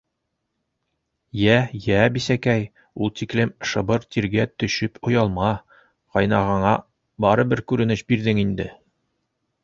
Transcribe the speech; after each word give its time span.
—Йә, 1.41 1.57
йә, 1.79 1.97
бисәкәй, 2.15 2.63
ул 3.07 3.11
тиклем 3.19 3.51
шыбыр 3.71 4.07
тиргә 4.15 4.45
төшөп 4.63 4.97
оялма. 5.09 5.51
ҡайнағаңа 6.17 6.71
барыбер 7.27 7.61
күренеш 7.73 8.03
бирҙең 8.13 8.41
инде. 8.45 8.67